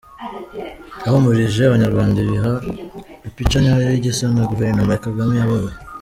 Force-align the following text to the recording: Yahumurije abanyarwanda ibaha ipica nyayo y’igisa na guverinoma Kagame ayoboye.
Yahumurije 1.03 1.61
abanyarwanda 1.65 2.17
ibaha 2.25 2.53
ipica 3.27 3.57
nyayo 3.63 3.87
y’igisa 3.91 4.23
na 4.35 4.43
guverinoma 4.51 5.01
Kagame 5.05 5.33
ayoboye. 5.43 5.75